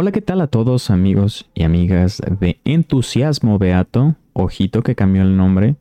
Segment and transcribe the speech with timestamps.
[0.00, 4.14] Hola, ¿qué tal a todos amigos y amigas de Entusiasmo Beato?
[4.32, 5.74] Ojito que cambió el nombre.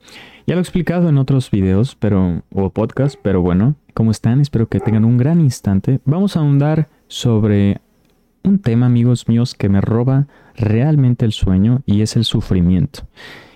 [0.48, 4.42] Ya lo he explicado en otros videos pero, o podcast, pero bueno, ¿cómo están?
[4.42, 6.00] Espero que tengan un gran instante.
[6.04, 7.80] Vamos a ahondar sobre
[8.44, 10.26] un tema, amigos míos, que me roba
[10.56, 13.02] realmente el sueño y es el sufrimiento.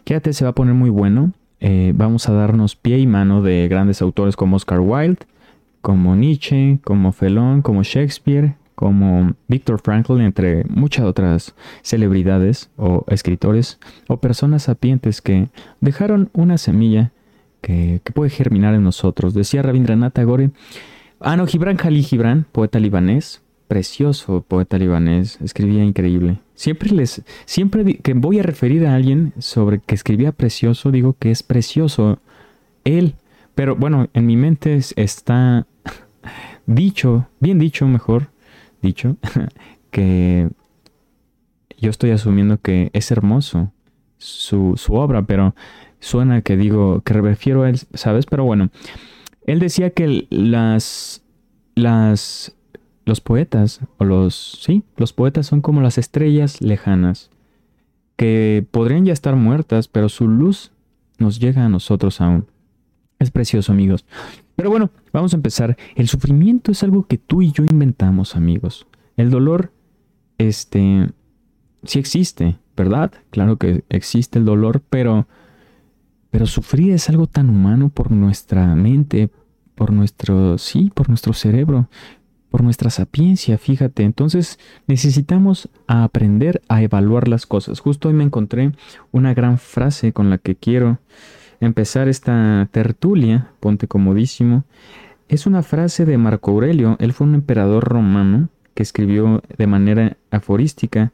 [0.04, 1.34] Quédate, se va a poner muy bueno.
[1.59, 5.25] Eh, vamos a darnos pie y mano de grandes autores como Oscar Wilde,
[5.82, 13.79] como Nietzsche, como Felón, como Shakespeare, como Victor Frankl, entre muchas otras celebridades o escritores
[14.07, 17.12] o personas sapientes que dejaron una semilla
[17.62, 19.34] que, puede germinar en nosotros.
[19.34, 20.52] Decía Rabindranath Tagore,
[21.20, 26.40] ah no, Gibran Khalil Gibran, poeta libanés, precioso poeta libanés, escribía increíble.
[26.55, 31.31] Siempre les, siempre que voy a referir a alguien sobre que escribía precioso, digo que
[31.31, 32.20] es precioso
[32.84, 33.15] él.
[33.55, 35.67] Pero bueno, en mi mente está
[36.65, 38.30] dicho, bien dicho mejor,
[38.81, 39.17] dicho,
[39.91, 40.49] que
[41.77, 43.71] yo estoy asumiendo que es hermoso
[44.18, 45.55] su, obra, pero
[45.99, 48.26] suena que digo, que refiero a él, ¿sabes?
[48.26, 48.70] Pero bueno,
[49.46, 51.24] él decía que las,
[51.76, 52.55] las,
[53.05, 57.32] los poetas, o los, sí, los poetas son como las estrellas lejanas,
[58.15, 60.71] que podrían ya estar muertas, pero su luz
[61.18, 62.46] nos llega a nosotros aún.
[63.22, 64.03] Es precioso, amigos.
[64.56, 65.78] Pero bueno, vamos a empezar.
[65.96, 68.88] El sufrimiento es algo que tú y yo inventamos, amigos.
[69.16, 69.72] El dolor,
[70.40, 71.12] este,
[71.84, 73.12] sí existe, ¿verdad?
[73.30, 75.28] Claro que existe el dolor, pero,
[76.31, 79.30] pero sufrir es algo tan humano por nuestra mente,
[79.75, 81.90] por nuestro, sí, por nuestro cerebro,
[82.50, 84.02] por nuestra sapiencia, fíjate.
[84.02, 87.81] Entonces necesitamos aprender a evaluar las cosas.
[87.81, 88.72] Justo hoy me encontré
[89.12, 90.97] una gran frase con la que quiero
[91.62, 94.66] empezar esta tertulia, ponte comodísimo,
[95.29, 96.97] es una frase de Marco Aurelio.
[97.00, 101.13] Él fue un emperador romano que escribió de manera aforística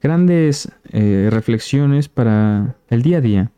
[0.00, 3.50] grandes eh, reflexiones para el día a día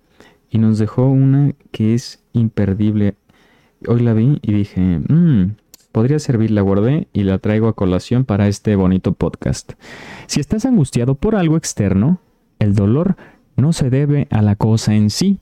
[0.50, 3.14] y nos dejó una que es imperdible.
[3.86, 5.52] Hoy la vi y dije, mmm,
[5.92, 9.72] podría servir, la guardé y la traigo a colación para este bonito podcast.
[10.26, 12.20] Si estás angustiado por algo externo,
[12.58, 13.16] el dolor
[13.56, 15.40] no se debe a la cosa en sí,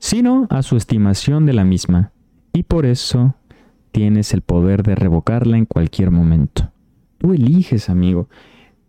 [0.00, 2.10] sino a su estimación de la misma,
[2.52, 3.36] y por eso
[3.92, 6.72] tienes el poder de revocarla en cualquier momento.
[7.18, 8.28] Tú eliges, amigo.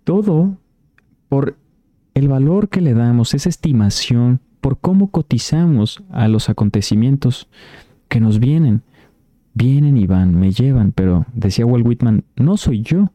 [0.03, 0.57] Todo
[1.29, 1.57] por
[2.13, 7.50] el valor que le damos, esa estimación, por cómo cotizamos a los acontecimientos
[8.07, 8.81] que nos vienen.
[9.53, 13.11] Vienen y van, me llevan, pero decía Walt Whitman, no soy yo.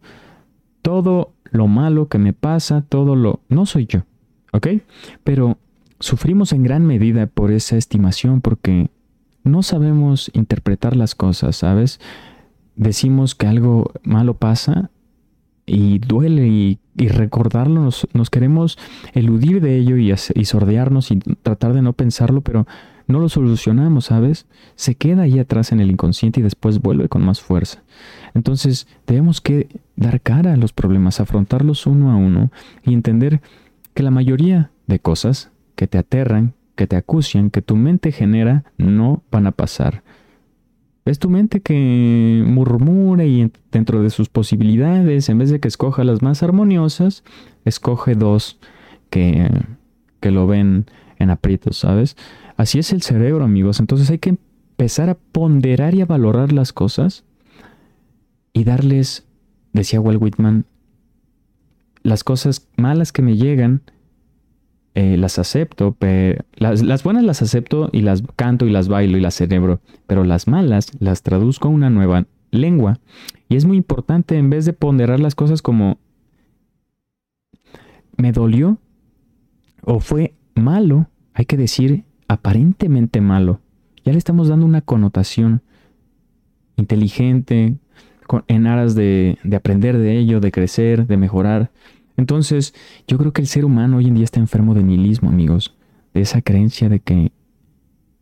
[0.83, 3.41] Todo lo malo que me pasa, todo lo...
[3.49, 4.01] no soy yo.
[4.53, 4.69] ¿Ok?
[5.25, 5.59] Pero
[6.01, 8.91] Sufrimos en gran medida por esa estimación porque
[9.45, 12.01] no sabemos interpretar las cosas, ¿sabes?
[12.75, 14.91] Decimos que algo malo pasa
[15.65, 18.79] y duele y, recordarlo, nos, queremos
[19.13, 22.67] eludir de ello y, y sordearnos y tratar de no pensarlo, pero
[23.07, 24.47] no lo solucionamos, ¿sabes?
[24.75, 27.83] Se queda ahí atrás en el inconsciente y después vuelve con más fuerza.
[28.35, 32.51] Entonces tenemos que dar cara a los problemas, afrontarlos uno a uno
[32.85, 33.41] y entender
[33.95, 38.65] que la mayoría de cosas que te aterran, que te acucian, que tu mente genera,
[38.77, 40.03] no van a pasar.
[41.05, 46.03] Es tu mente que murmura y dentro de sus posibilidades, en vez de que escoja
[46.03, 47.23] las más armoniosas,
[47.65, 48.59] escoge dos
[49.09, 49.49] que,
[50.19, 50.87] que lo ven
[51.19, 52.17] en aprietos, ¿sabes?
[52.57, 53.79] Así es el cerebro, amigos.
[53.79, 57.25] Entonces hay que empezar a ponderar y a valorar las cosas
[58.53, 59.27] y darles,
[59.73, 60.65] decía Walt Whitman,
[62.03, 63.83] las cosas malas que me llegan,
[64.99, 69.21] eh, las acepto, pero las, buenas las acepto y las canto y las bailo y
[69.21, 72.99] las cerebro, pero las malas las traduzco a una nueva lengua.
[73.51, 75.99] Y es muy importante en vez de ponderar las cosas como
[78.17, 78.79] me dolió
[79.83, 83.61] o fue malo, hay que decir aparentemente malo.
[84.03, 85.61] Ya le estamos dando una connotación
[86.77, 87.77] inteligente,
[88.49, 91.71] en aras de aprender de ello, de crecer, de mejorar.
[92.17, 92.75] Entonces,
[93.07, 95.75] yo creo que el ser humano hoy en día está enfermo de nihilismo, amigos,
[96.15, 97.33] de esa creencia de que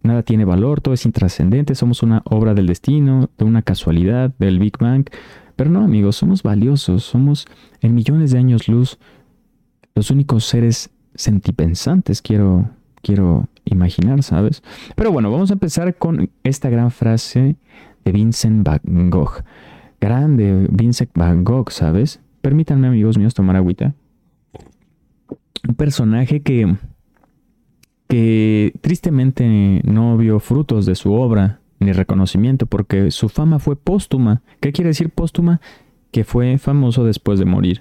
[0.03, 4.59] nada tiene valor, todo es intrascendente, somos una obra del destino, de una casualidad, del
[4.59, 5.09] Big Bang.
[5.57, 7.47] Pero no, amigos, somos valiosos, somos
[7.81, 8.99] en millones de años luz
[9.95, 12.69] los únicos seres sentipensantes, quiero,
[13.03, 14.63] quiero imaginar, ¿sabes?
[14.97, 17.57] Pero bueno, vamos a empezar con esta gran frase
[18.05, 19.45] de Vincent Van Gogh.
[20.01, 22.21] Grande Vincent Van Gogh, ¿sabes?
[22.45, 23.95] Permítanme, amigos míos, tomar agüita.
[25.67, 26.77] Un personaje que,
[28.07, 34.43] que tristemente no vio frutos de su obra ni reconocimiento porque su fama fue póstuma.
[34.61, 35.63] ¿Qué quiere decir póstuma?
[36.11, 37.81] que fue famoso después de morir.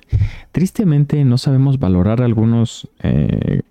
[0.53, 3.61] Tristemente no sabemos valorar algunos eh,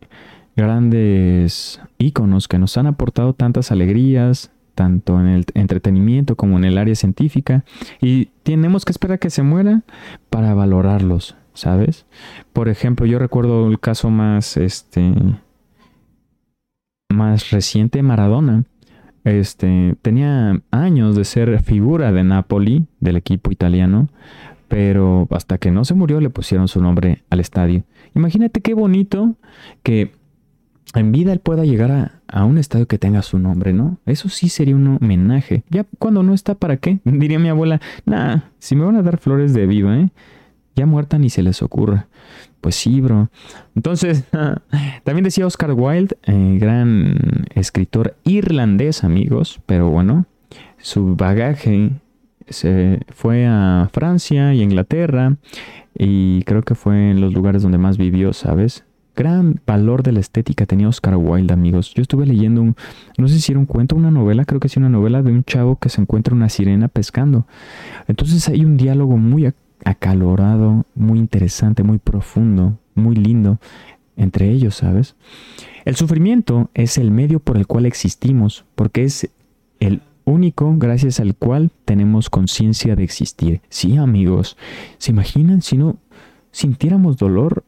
[0.56, 6.76] grandes íconos que nos han aportado tantas alegrías, tanto en el entretenimiento como en el
[6.76, 7.64] área científica,
[8.00, 9.82] y tenemos que esperar que se muera
[10.28, 12.04] para valorarlos, ¿sabes?
[12.52, 15.14] Por ejemplo, yo recuerdo el caso más, este,
[17.10, 18.64] más reciente, Maradona.
[19.22, 24.08] Este, tenía años de ser figura de Napoli, del equipo italiano,
[24.66, 27.84] pero hasta que no se murió le pusieron su nombre al estadio.
[28.16, 29.36] Imagínate qué bonito
[29.84, 30.10] que
[30.94, 33.98] en vida él pueda llegar a, un estadio que tenga su nombre, ¿no?
[34.06, 35.64] Eso sí sería un homenaje.
[35.70, 37.00] Ya cuando no está, ¿para qué?
[37.04, 40.10] Diría mi abuela, nah, si me van a dar flores de viva, ¿eh?
[40.74, 42.08] Ya muerta ni se les ocurra.
[42.62, 43.28] Pues sí, bro.
[43.74, 44.24] Entonces,
[45.04, 50.26] también decía Oscar Wilde, eh, gran escritor irlandés, amigos, pero bueno,
[50.78, 51.90] su bagaje
[52.48, 55.36] se fue a Francia y Inglaterra
[55.94, 58.84] y creo que fue en los lugares donde más vivió, ¿sabes?
[59.14, 61.92] Gran valor de la estética tenía Oscar Wilde, amigos.
[61.94, 62.76] Yo estuve leyendo un,
[63.18, 65.44] no sé si era un cuento, una novela, creo que sí una novela de un
[65.44, 67.46] chavo que se encuentra una sirena pescando.
[68.08, 69.52] Entonces hay un diálogo muy
[69.84, 73.58] acalorado, muy interesante, muy profundo, muy lindo
[74.16, 75.16] entre ellos, ¿sabes?
[75.84, 79.28] El sufrimiento es el medio por el cual existimos, porque es
[79.80, 83.60] el único gracias al cual tenemos conciencia de existir.
[83.68, 84.56] Sí, amigos,
[84.98, 85.96] ¿se imaginan si no
[86.50, 87.64] sintiéramos dolor?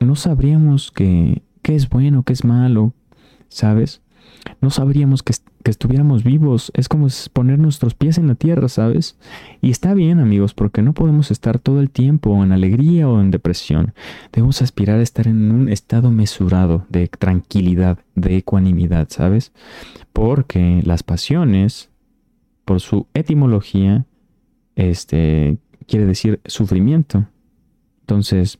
[0.00, 2.94] No sabríamos qué es bueno, qué es malo,
[3.48, 4.00] ¿sabes?
[4.60, 6.72] No sabríamos que, que, estuviéramos vivos.
[6.74, 9.18] Es como poner nuestros pies en la tierra, ¿sabes?
[9.60, 13.30] Y está bien, amigos, porque no podemos estar todo el tiempo en alegría o en
[13.30, 13.92] depresión.
[14.32, 19.52] Debemos aspirar a estar en un estado mesurado de tranquilidad, de ecuanimidad, ¿sabes?
[20.14, 21.90] Porque las pasiones,
[22.64, 24.06] por su etimología,
[24.76, 27.26] este, quiere decir sufrimiento.
[28.00, 28.58] Entonces,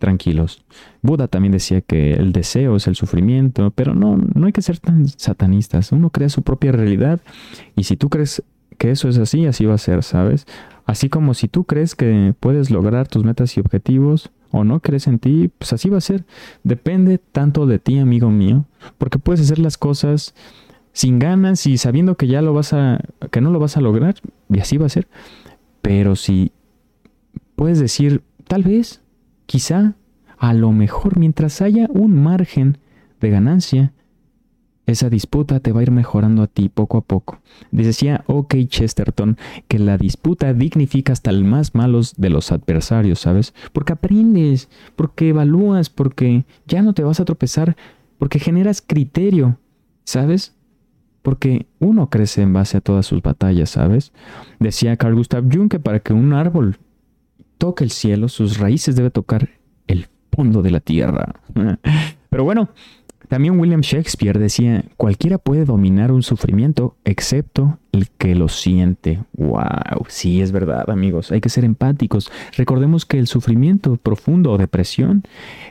[0.00, 0.64] tranquilos.
[1.02, 4.80] Buda también decía que el deseo es el sufrimiento, pero no, no hay que ser
[4.80, 5.92] tan satanistas.
[5.92, 7.20] Uno crea su propia realidad
[7.76, 8.42] y si tú crees
[8.78, 10.46] que eso es así, así va a ser, ¿sabes?
[10.86, 15.06] Así como si tú crees que puedes lograr tus metas y objetivos o no crees
[15.06, 16.24] en ti, pues así va a ser.
[16.64, 18.64] Depende tanto de ti, amigo mío,
[18.98, 20.34] porque puedes hacer las cosas
[20.92, 23.00] sin ganas y sabiendo que ya lo vas a
[23.30, 24.16] que no lo vas a lograr
[24.48, 25.06] y así va a ser.
[25.82, 26.50] Pero si
[27.54, 29.02] puedes decir, tal vez
[29.50, 29.94] Quizá,
[30.38, 32.78] a lo mejor, mientras haya un margen
[33.20, 33.92] de ganancia,
[34.86, 37.40] esa disputa te va a ir mejorando a ti poco a poco.
[37.72, 43.52] Decía OK Chesterton que la disputa dignifica hasta el más malos de los adversarios, ¿sabes?
[43.72, 47.76] Porque aprendes, porque evalúas, porque ya no te vas a tropezar,
[48.18, 49.58] porque generas criterio,
[50.04, 50.54] ¿sabes?
[51.22, 54.12] Porque uno crece en base a todas sus batallas, ¿sabes?
[54.60, 56.78] Decía Carl Gustav Jung que para que un árbol
[57.60, 59.50] toca el cielo, sus raíces debe tocar
[59.86, 61.34] el fondo de la tierra.
[62.30, 62.70] Pero bueno,
[63.28, 69.20] también William Shakespeare decía, cualquiera puede dominar un sufrimiento excepto el que lo siente.
[69.34, 70.06] ¡Wow!
[70.08, 71.30] Sí, es verdad, amigos.
[71.32, 72.32] Hay que ser empáticos.
[72.56, 75.22] Recordemos que el sufrimiento profundo o depresión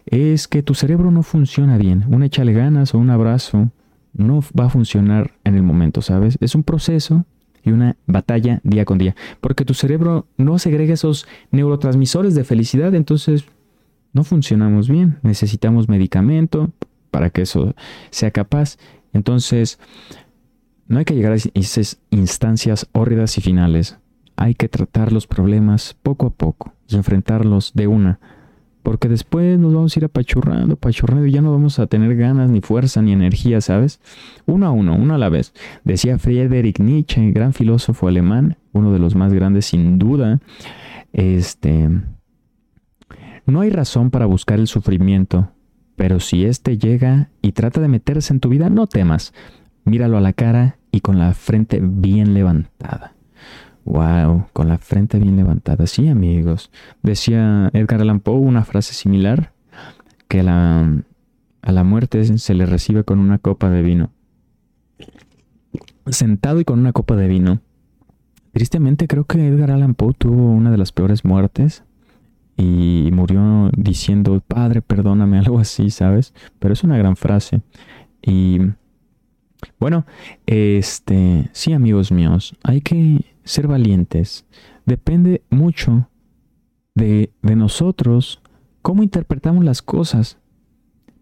[0.06, 2.06] es que tu cerebro no funciona bien.
[2.07, 3.71] Un échale ganas o un abrazo
[4.13, 6.38] no va a funcionar en el momento, ¿sabes?
[6.41, 7.25] Es un proceso
[7.64, 9.16] y una batalla día con día.
[9.42, 13.46] Porque tu cerebro no segrega esos neurotransmisores de felicidad, entonces
[14.13, 15.20] no funcionamos bien.
[15.22, 16.72] Necesitamos medicamento
[17.12, 17.75] para que eso
[18.10, 18.78] sea capaz.
[19.13, 19.80] Entonces,
[20.88, 23.98] no hay que llegar a esas instancias hórridas y finales.
[24.36, 28.20] Hay que tratar los problemas poco a poco y enfrentarlos de una
[28.83, 32.50] porque después nos vamos a ir apachurrando, apachurrando y ya no vamos a tener ganas,
[32.50, 34.00] ni fuerza, ni energía, ¿sabes?
[34.45, 35.53] Uno a uno, uno a la vez.
[35.83, 40.39] Decía Friedrich Nietzsche, gran filósofo alemán, uno de los más grandes sin duda.
[41.13, 41.89] Este.
[43.45, 45.51] No hay razón para buscar el sufrimiento,
[45.95, 49.33] pero si éste llega y trata de meterse en tu vida, no temas.
[49.86, 53.13] Míralo a la cara y con la frente bien levantada.
[53.89, 55.88] Wow, con la frente bien levantada.
[55.88, 56.69] Sí, amigos.
[57.01, 59.51] Decía Edgar Allan Poe una frase similar,
[60.27, 64.12] que a la muerte se le recibe con una copa de vino.
[66.05, 67.62] Sentado y con una copa de vino.
[68.51, 71.84] Tristemente creo que Edgar Allan Poe tuvo una de las peores muertes
[72.58, 76.36] y murió diciendo, Padre, perdóname, algo así, ¿sabes?
[76.60, 77.62] Pero es una gran frase.
[78.22, 78.60] Y
[79.79, 80.05] bueno,
[80.46, 84.46] este, sí, amigos míos, hay que ser valientes.
[84.86, 86.08] Depende mucho
[86.94, 88.41] de, de nosotros
[88.82, 90.38] cómo interpretamos las cosas.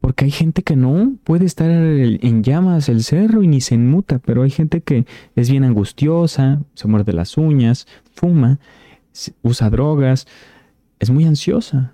[0.02, 4.20] Porque hay gente que no puede estar en llamas el cerro y ni se inmuta,
[4.20, 5.06] pero hay gente que
[5.36, 8.60] es bien angustiosa, se muerde las uñas, fuma,
[9.42, 10.28] usa drogas,
[11.00, 11.94] es muy ansiosa.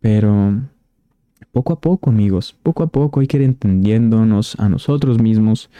[0.00, 0.60] Pero
[1.52, 5.70] poco a poco, amigos, poco a poco hay que ir entendiéndonos a nosotros mismos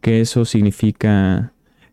[0.00, 1.51] que eso significa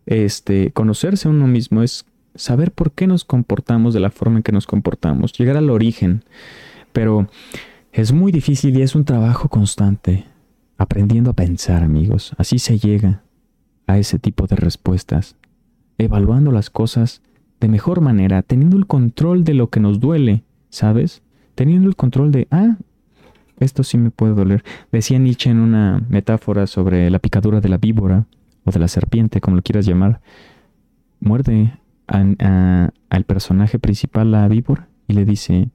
[0.09, 4.43] este conocerse a uno mismo es saber por qué nos comportamos de la forma en
[4.43, 6.23] que nos comportamos, llegar al origen.
[6.91, 7.27] Pero
[7.91, 10.25] es muy difícil y es un trabajo constante,
[10.77, 12.33] aprendiendo a pensar, amigos.
[12.37, 13.21] Así se llega
[13.85, 15.35] a ese tipo de respuestas,
[15.99, 17.21] evaluando las cosas
[17.59, 21.21] de mejor manera, teniendo el control de lo que nos duele, ¿sabes?
[21.53, 22.77] Teniendo el control de, ah,
[23.59, 24.63] esto sí me puede doler.
[24.91, 28.25] Decía Nietzsche en una metáfora sobre la picadura de la víbora
[28.65, 30.21] o de la serpiente, como lo quieras llamar.
[31.19, 31.73] Muerde
[32.07, 35.69] al personaje principal, la víbora, y le dice,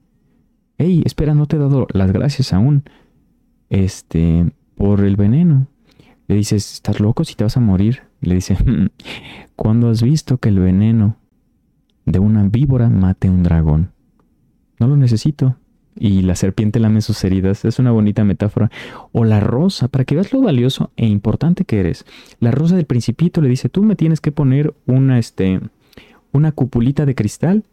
[0.77, 2.83] hey, espera, no te he dado las gracias aún,
[3.69, 5.67] este, por el veneno.
[6.27, 8.03] Le dices, ¿estás loco si te vas a morir?
[8.21, 8.57] Le dice,
[9.55, 11.17] ¿cuándo has visto que el veneno
[12.05, 13.91] de una víbora mate a un dragón?
[14.79, 15.57] No lo necesito.
[15.97, 17.65] Y la serpiente lame sus heridas.
[17.65, 18.69] Es una bonita metáfora.
[19.11, 22.05] O la rosa, para que veas lo valioso e importante que eres.
[22.39, 25.61] La rosa del principito le dice, tú me tienes que poner una, este,
[26.31, 27.63] una cupulita de cristal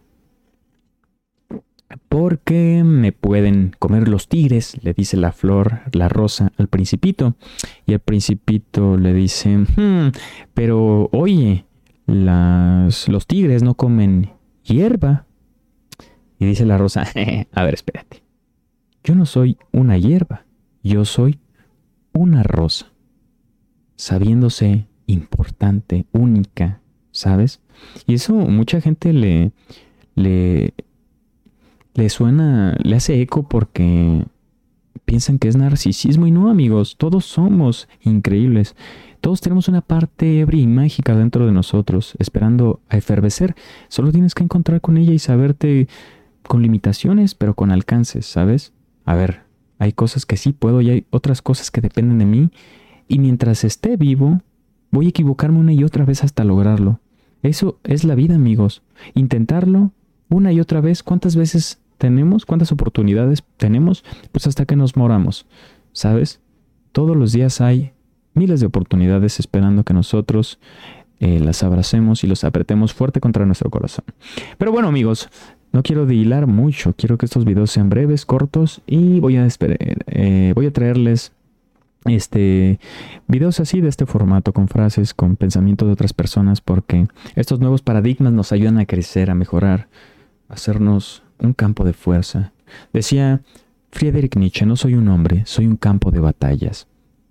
[2.08, 7.34] porque me pueden comer los tigres, le dice la flor, la rosa al principito.
[7.86, 10.12] Y el principito le dice, hmm,
[10.54, 11.64] pero oye,
[12.06, 14.30] las, los tigres no comen
[14.64, 15.26] hierba.
[16.42, 17.06] Y dice la rosa,
[17.52, 18.24] a ver, espérate.
[19.04, 20.44] Yo no soy una hierba,
[20.82, 21.38] yo soy
[22.12, 22.90] una rosa.
[23.94, 26.80] Sabiéndose importante, única,
[27.12, 27.60] ¿sabes?
[28.08, 29.52] Y eso mucha gente le,
[30.16, 30.74] le,
[31.94, 34.24] le suena, le hace eco porque
[35.04, 38.74] piensan que es narcisismo y no amigos, todos somos increíbles.
[39.20, 43.54] Todos tenemos una parte ebria y mágica dentro de nosotros, esperando a efervecer.
[43.86, 45.86] Solo tienes que encontrar con ella y saberte
[46.52, 48.74] con limitaciones, pero con alcances, ¿sabes?
[49.06, 49.44] A ver,
[49.78, 52.50] hay cosas que sí puedo y hay otras cosas que dependen de mí.
[53.08, 54.42] Y mientras esté vivo,
[54.90, 57.00] voy a equivocarme una y otra vez hasta lograrlo.
[57.42, 58.82] Eso es la vida, amigos.
[59.14, 59.92] Intentarlo
[60.28, 61.02] una y otra vez.
[61.02, 62.44] ¿Cuántas veces tenemos?
[62.44, 64.04] ¿Cuántas oportunidades tenemos?
[64.30, 65.46] Pues hasta que nos moramos.
[65.92, 66.42] ¿Sabes?
[66.92, 67.92] Todos los días hay
[68.34, 70.58] miles de oportunidades esperando que nosotros
[71.18, 74.04] eh, las abracemos y los apretemos fuerte contra nuestro corazón.
[74.58, 75.30] Pero bueno, amigos,
[75.72, 76.94] no quiero dilar mucho.
[76.94, 79.48] Quiero que estos videos sean breves, cortos y voy a,
[80.06, 81.32] eh, voy a traerles
[82.04, 82.80] este
[83.28, 87.80] videos así de este formato con frases, con pensamientos de otras personas porque estos nuevos
[87.80, 89.88] paradigmas nos ayudan a crecer, a mejorar,
[90.48, 92.52] a hacernos un campo de fuerza.
[92.92, 93.40] Decía
[93.90, 96.86] Friedrich Nietzsche, no soy un hombre, soy un campo de batallas.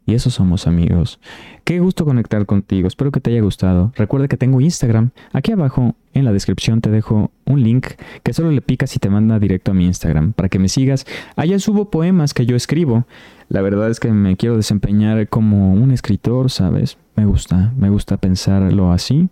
[0.05, 1.19] Y eso somos amigos.
[1.63, 3.91] Qué gusto conectar contigo, espero que te haya gustado.
[3.95, 5.11] Recuerda que tengo Instagram.
[5.31, 7.87] Aquí abajo en la descripción te dejo un link
[8.23, 11.05] que solo le picas y te manda directo a mi Instagram para que me sigas.
[11.35, 13.05] Allá subo poemas que yo escribo.
[13.47, 16.97] La verdad es que me quiero desempeñar como un escritor, ¿sabes?
[17.15, 19.29] Me gusta, me gusta pensarlo así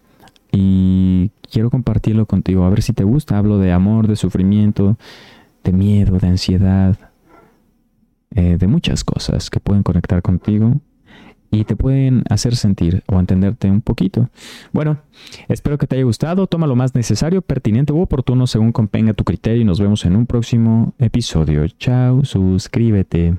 [0.52, 3.38] y quiero compartirlo contigo, a ver si te gusta.
[3.38, 4.98] Hablo de amor, de sufrimiento,
[5.64, 7.09] de miedo, de ansiedad,
[8.36, 10.79] eh, de muchas cosas que pueden conectar contigo
[11.51, 14.29] y te pueden hacer sentir o entenderte un poquito.
[14.71, 15.00] Bueno,
[15.48, 16.48] espero que te haya gustado.
[16.48, 20.15] Toma lo más necesario, pertinente u oportuno según convenga tu criterio y nos vemos en
[20.15, 21.67] un próximo episodio.
[21.67, 23.36] Chao, suscríbete.